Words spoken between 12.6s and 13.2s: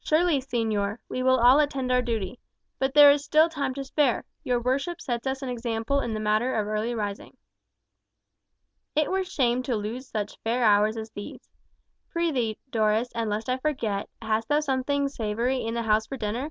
Dolores,